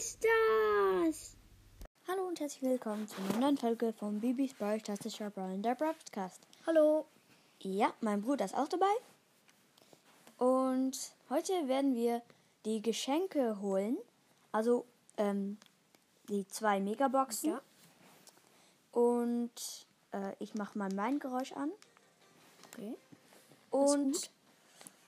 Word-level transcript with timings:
ist 0.00 0.24
das? 0.24 1.36
Hallo 2.08 2.26
und 2.26 2.40
herzlich 2.40 2.62
willkommen 2.62 3.06
zu 3.06 3.16
einer 3.20 3.36
neuen 3.36 3.58
Folge 3.58 3.92
vom 3.92 4.18
Bibis 4.18 4.54
Tastischer 4.56 5.28
Brawl 5.28 5.58
der 5.58 5.74
Broadcast. 5.74 6.40
Hallo. 6.66 7.04
Ja, 7.60 7.92
mein 8.00 8.22
Bruder 8.22 8.46
ist 8.46 8.56
auch 8.56 8.68
dabei. 8.68 8.90
Und 10.38 10.96
heute 11.28 11.52
werden 11.68 11.94
wir 11.94 12.22
die 12.64 12.80
Geschenke 12.80 13.60
holen. 13.60 13.98
Also 14.52 14.86
ähm, 15.18 15.58
die 16.30 16.48
zwei 16.48 16.80
Megaboxen. 16.80 17.50
Ja. 17.50 17.60
Und 18.92 19.86
äh, 20.12 20.32
ich 20.38 20.54
mache 20.54 20.78
mal 20.78 20.88
mein 20.94 21.18
Geräusch 21.18 21.52
an. 21.52 21.70
Okay. 22.72 22.94
Und 23.68 24.30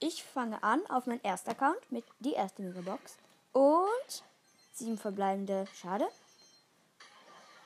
ich 0.00 0.22
fange 0.22 0.62
an 0.62 0.84
auf 0.90 1.06
meinen 1.06 1.25
ersten 1.25 1.49
Account 1.49 1.81
mit 1.90 2.04
die 2.21 2.35
erste 2.35 2.61
Megabox. 2.61 3.17
Und 3.54 4.22
sieben 4.72 4.99
verbleibende. 4.99 5.67
Schade. 5.75 6.08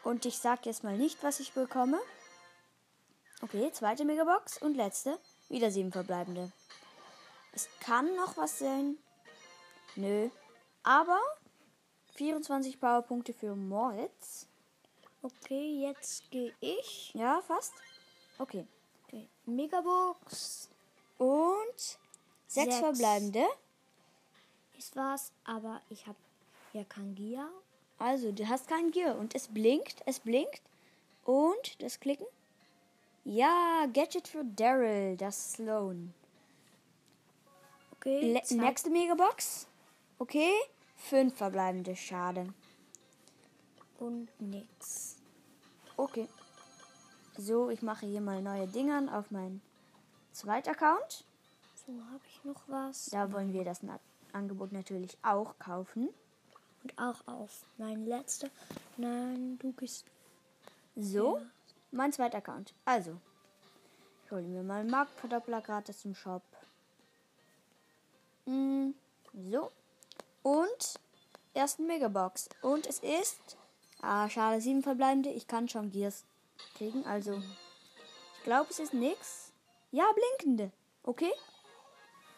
Und 0.05 0.25
ich 0.25 0.39
sage 0.39 0.63
jetzt 0.65 0.85
mal 0.85 0.97
nicht, 0.97 1.23
was 1.23 1.41
ich 1.41 1.53
bekomme. 1.53 1.99
Okay, 3.43 3.71
zweite 3.73 4.05
Megabox 4.05 4.59
und 4.59 4.77
letzte. 4.77 5.19
Wieder 5.49 5.71
sieben 5.71 5.93
verbleibende. 5.93 6.53
Es 7.53 7.69
kann 7.81 8.15
noch 8.17 8.37
was 8.37 8.59
sein. 8.59 8.97
Nö. 9.95 10.29
Aber 10.83 11.21
24 12.15 12.81
Powerpunkte 12.81 13.33
für 13.35 13.55
Moritz. 13.55 14.47
Okay, 15.23 15.81
jetzt 15.87 16.31
gehe 16.31 16.55
ich. 16.61 17.13
Ja, 17.15 17.43
fast. 17.43 17.73
Okay. 18.39 18.67
Okay. 19.07 19.29
Megabox. 19.47 20.69
Und 21.19 21.79
sechs, 21.79 21.99
Sechs. 22.47 22.79
verbleibende. 22.79 23.45
Ist 24.79 24.95
was, 24.95 25.33
aber 25.45 25.81
ich 25.89 26.07
habe 26.07 26.19
ja 26.77 26.85
kein 26.85 27.15
Gia. 27.15 27.49
Also, 27.99 28.31
du 28.33 28.47
hast 28.49 28.69
kein 28.69 28.91
Gear 28.91 29.17
und 29.19 29.35
es 29.35 29.49
blinkt, 29.49 30.03
es 30.07 30.21
blinkt. 30.21 30.63
Und 31.25 31.83
das 31.83 31.99
Klicken. 31.99 32.27
Ja, 33.25 33.87
Gadget 33.93 34.29
für 34.29 34.45
Daryl, 34.45 35.17
das 35.17 35.55
Sloan. 35.55 36.13
Okay. 37.93 38.35
Le 38.35 38.43
zwei- 38.43 38.57
nächste 38.57 38.91
Megabox. 38.91 39.67
Okay, 40.19 40.53
fünf 40.95 41.37
verbleibende, 41.37 41.97
schade. 41.97 42.53
Und 43.99 44.29
nix. 44.41 45.17
Okay. 45.97 46.29
So, 47.39 47.71
ich 47.71 47.83
mache 47.83 48.07
hier 48.07 48.21
mal 48.21 48.41
neue 48.43 48.67
Dingern 48.69 49.09
auf 49.09 49.31
meinen 49.31 49.61
zweiten 50.33 50.69
Account. 50.71 51.25
So, 51.87 51.93
habe 52.13 52.25
ich 52.29 52.45
noch 52.45 52.63
was. 52.69 53.07
Da 53.07 53.33
wollen 53.33 53.53
wir 53.53 53.65
das 53.65 53.81
Angebot 54.33 54.73
natürlich 54.73 55.17
auch 55.23 55.59
kaufen. 55.59 56.09
Und 56.87 56.99
auch 57.01 57.27
auf 57.27 57.65
mein 57.79 58.07
letzter. 58.07 58.49
Nein, 58.97 59.59
du 59.59 59.73
gehst. 59.73 60.05
So, 60.95 61.39
Ja. 61.39 61.47
mein 61.91 62.13
zweiter 62.13 62.39
Account. 62.39 62.75
Also, 62.85 63.17
ich 64.25 64.31
hole 64.31 64.43
mir 64.43 64.63
mal 64.63 64.85
Marktverdoppler 64.85 65.63
gratis 65.63 66.05
im 66.05 66.15
Shop. 66.15 66.43
Mm, 68.45 68.91
so. 69.51 69.73
Und 70.45 71.01
ersten 71.55 71.89
Megabox. 71.89 72.49
Und 72.63 72.87
es 72.87 73.01
ist. 73.01 73.57
Ah, 74.01 74.29
schade, 74.31 74.61
sieben 74.61 74.85
verbleibende. 74.85 75.31
Ich 75.31 75.49
kann 75.49 75.69
schon 75.69 75.91
Gears 75.91 76.23
kriegen. 76.77 77.05
Also, 77.05 77.43
ich 78.37 78.45
glaube, 78.45 78.71
es 78.71 78.79
ist 78.79 78.95
nix. 78.95 79.51
Ja, 79.91 80.05
blinkende. 80.13 80.71
Okay. 81.03 81.33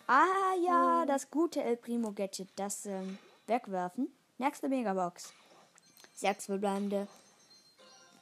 Ah, 0.07 0.55
ja, 0.65 1.05
das 1.05 1.31
gute 1.31 1.63
El 1.63 1.77
Primo 1.77 2.13
Gadget. 2.13 2.49
Das 2.57 2.87
ähm, 2.87 3.19
wegwerfen. 3.47 4.11
Nächste 4.39 4.69
Megabox. 4.69 5.33
Sechs 6.15 6.47
verbleibende. 6.47 7.09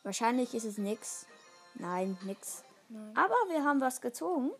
Wahrscheinlich 0.02 0.54
ist 0.54 0.64
es 0.64 0.78
nix. 0.78 1.26
Nein, 1.74 2.16
nix. 2.24 2.64
Nein. 2.88 3.16
Aber 3.16 3.34
wir 3.48 3.64
haben 3.64 3.80
was 3.80 4.00
gezogen. 4.00 4.50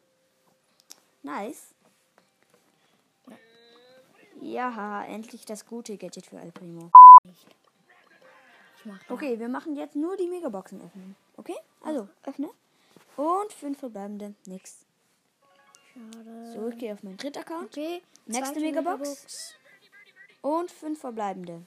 Nice. 1.23 1.75
Ja, 4.41 5.03
endlich 5.05 5.47
das 5.47 5.65
gute 5.65 5.97
Gadget 5.97 6.27
für 6.27 6.39
El 6.39 6.53
Primo. 6.53 6.91
Okay, 9.09 9.39
wir 9.39 9.49
machen 9.49 9.77
jetzt 9.77 9.97
nur 9.97 10.17
die 10.17 10.29
Megaboxen 10.29 10.81
öffnen. 10.83 11.17
Okay? 11.37 11.57
Also, 11.83 12.09
öffne. 12.25 12.51
Und 13.17 13.53
fünf 13.53 13.79
verbleibende. 13.79 14.35
Nix. 14.47 14.85
Schade. 15.93 16.53
So, 16.53 16.69
ich 16.69 16.79
gehe 16.79 16.93
auf 16.93 17.03
meinen 17.03 17.17
dritten 17.17 17.39
Account. 17.39 17.73
Okay. 17.73 18.03
Nächste 18.27 18.55
zweite 18.55 18.61
Megabox. 18.61 19.55
Und 20.47 20.71
fünf 20.71 21.01
verbleibende. 21.01 21.61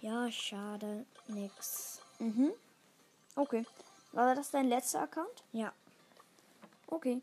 Ja, 0.00 0.30
schade. 0.30 1.06
Nix. 1.28 2.02
Mhm. 2.18 2.52
Okay. 3.36 3.64
War 4.12 4.34
das 4.34 4.50
dein 4.50 4.68
letzter 4.68 5.00
Account? 5.00 5.42
Ja. 5.52 5.72
Okay. 6.88 7.22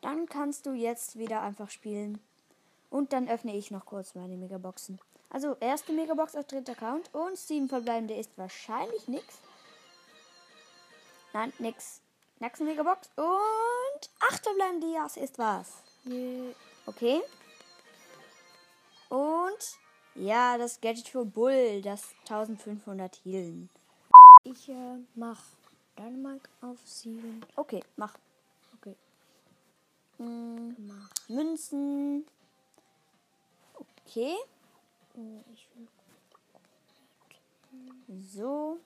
Dann 0.00 0.24
kannst 0.26 0.64
du 0.64 0.72
jetzt 0.72 1.18
wieder 1.18 1.42
einfach 1.42 1.68
spielen. 1.68 2.18
Und 2.88 3.12
dann 3.12 3.28
öffne 3.28 3.54
ich 3.54 3.70
noch 3.70 3.84
kurz 3.84 4.14
meine 4.14 4.38
Megaboxen. 4.38 4.98
Also, 5.28 5.54
erste 5.60 5.92
Megabox 5.92 6.34
auf 6.34 6.46
dritter 6.46 6.72
Account 6.72 7.14
und 7.14 7.36
sieben 7.36 7.68
verbleibende 7.68 8.14
ist 8.14 8.30
wahrscheinlich 8.38 9.06
nix. 9.06 9.26
Nein, 11.34 11.52
nix. 11.58 12.00
Nächste 12.40 12.64
Megabox 12.64 13.10
und 13.16 14.10
acht 14.30 14.42
verbleibende, 14.44 14.86
ja, 14.94 15.04
es 15.04 15.18
ist 15.18 15.38
was. 15.38 15.82
Je- 16.04 16.54
Okay. 16.86 17.20
Und 19.12 19.78
ja, 20.14 20.56
das 20.56 20.80
Gadget 20.80 21.06
für 21.06 21.26
Bull, 21.26 21.82
das 21.82 22.14
1500 22.20 23.14
Healen. 23.26 23.68
Ich 24.42 24.70
äh, 24.70 24.96
mach 25.14 25.42
Dynamite 25.98 26.48
auf 26.62 26.78
7. 26.82 27.44
Okay, 27.56 27.84
mach. 27.96 28.14
Okay. 28.78 28.96
Hm, 30.16 30.74
Mach. 30.78 31.10
Münzen. 31.28 32.24
Okay. 33.74 34.34
Ich 35.52 35.68
will. 35.74 35.88
So. 38.18 38.80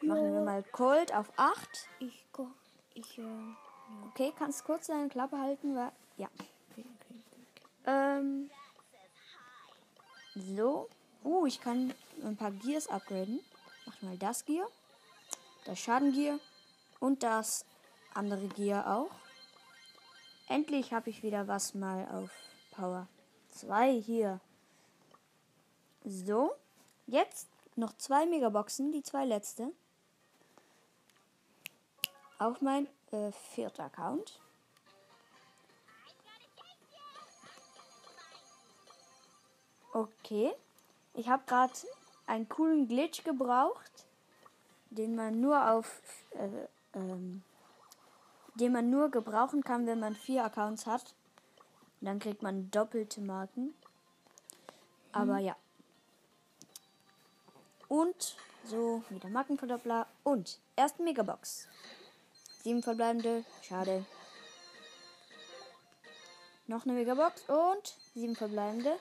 Machen 0.00 0.32
wir 0.32 0.40
mal 0.40 0.62
Cold 0.62 1.14
auf 1.14 1.30
8. 1.36 1.88
Ich. 1.98 2.24
Ich 2.94 3.18
äh. 3.18 3.22
Ja. 3.22 3.28
Okay, 4.08 4.32
kannst 4.38 4.64
kurz 4.64 4.86
deine 4.86 5.10
Klappe 5.10 5.38
halten, 5.38 5.76
weil. 5.76 5.92
Ja. 6.16 6.28
Okay, 6.70 6.86
okay, 6.96 7.14
okay. 7.20 7.66
Ähm. 7.84 8.50
So. 10.58 10.88
Uh, 11.22 11.46
ich 11.46 11.60
kann 11.60 11.94
ein 12.24 12.36
paar 12.36 12.50
Gears 12.50 12.88
upgraden. 12.88 13.38
Mach 13.86 14.02
mal 14.02 14.18
das 14.18 14.44
Gear. 14.44 14.66
Das 15.64 15.78
Schadengear. 15.78 16.40
Und 16.98 17.22
das 17.22 17.64
andere 18.12 18.48
Gear 18.48 18.92
auch. 18.92 19.12
Endlich 20.48 20.92
habe 20.92 21.10
ich 21.10 21.22
wieder 21.22 21.46
was 21.46 21.74
mal 21.74 22.08
auf 22.08 22.30
Power 22.72 23.06
2 23.50 24.00
hier. 24.00 24.40
So. 26.04 26.50
Jetzt 27.06 27.46
noch 27.76 27.96
zwei 27.96 28.26
Megaboxen, 28.26 28.90
die 28.90 29.04
zwei 29.04 29.26
letzte. 29.26 29.70
Auf 32.40 32.60
mein 32.62 32.88
äh, 33.12 33.30
vierter 33.54 33.84
Account. 33.84 34.40
Okay. 39.92 40.52
Ich 41.14 41.28
habe 41.28 41.42
gerade 41.46 41.72
einen 42.26 42.48
coolen 42.48 42.88
Glitch 42.88 43.24
gebraucht, 43.24 44.06
den 44.90 45.16
man 45.16 45.40
nur 45.40 45.70
auf 45.70 46.00
äh, 46.30 46.98
ähm, 46.98 47.42
den 48.58 48.72
man 48.72 48.90
nur 48.90 49.10
gebrauchen 49.10 49.62
kann, 49.62 49.86
wenn 49.86 50.00
man 50.00 50.14
vier 50.14 50.44
Accounts 50.44 50.86
hat. 50.86 51.14
Und 52.00 52.06
dann 52.06 52.18
kriegt 52.18 52.42
man 52.42 52.70
doppelte 52.70 53.20
Marken. 53.20 53.74
Aber 55.12 55.38
ja. 55.38 55.56
Und 57.88 58.36
so 58.64 59.02
wieder 59.08 59.28
Markenverdoppler 59.28 60.06
und 60.24 60.58
erste 60.76 61.02
Megabox. 61.02 61.68
Sieben 62.62 62.82
verbleibende, 62.82 63.44
schade. 63.62 64.04
Noch 66.66 66.84
eine 66.84 66.94
Megabox 66.94 67.48
und 67.48 67.96
sieben 68.12 68.36
verbleibende. 68.36 68.98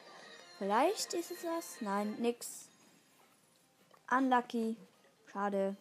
Vielleicht 0.57 1.13
ist 1.13 1.31
es 1.31 1.43
was. 1.43 1.81
Nein, 1.81 2.15
nix. 2.19 2.67
Unlucky. 4.09 4.75
Schade. 5.31 5.75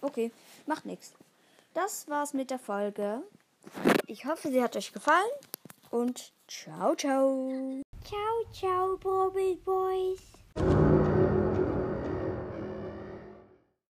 Okay, 0.00 0.32
macht 0.66 0.86
nix. 0.86 1.12
Das 1.74 2.08
war's 2.08 2.32
mit 2.32 2.50
der 2.50 2.58
Folge. 2.58 3.22
Ich 4.06 4.24
hoffe, 4.24 4.50
sie 4.50 4.62
hat 4.62 4.76
euch 4.76 4.92
gefallen. 4.92 5.30
Und 5.90 6.32
ciao, 6.48 6.94
ciao. 6.94 7.82
Ciao, 8.04 8.52
ciao, 8.52 8.96
Bobble 8.96 9.56
Boys. 9.56 10.20